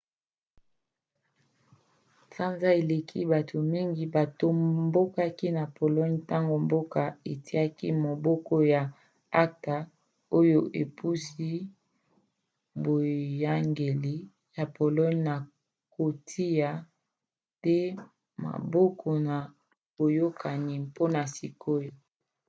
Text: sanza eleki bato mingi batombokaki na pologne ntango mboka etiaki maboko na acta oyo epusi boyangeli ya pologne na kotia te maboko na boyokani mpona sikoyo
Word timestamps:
sanza 2.35 2.69
eleki 2.81 3.19
bato 3.33 3.57
mingi 3.73 4.03
batombokaki 4.15 5.47
na 5.57 5.63
pologne 5.77 6.17
ntango 6.23 6.55
mboka 6.65 7.03
etiaki 7.33 7.87
maboko 8.05 8.55
na 8.71 8.81
acta 9.43 9.77
oyo 10.39 10.59
epusi 10.81 11.49
boyangeli 12.83 14.15
ya 14.55 14.63
pologne 14.77 15.19
na 15.27 15.35
kotia 15.93 16.69
te 17.63 17.77
maboko 18.45 19.07
na 19.27 19.37
boyokani 19.97 20.73
mpona 20.85 21.21
sikoyo 21.35 21.93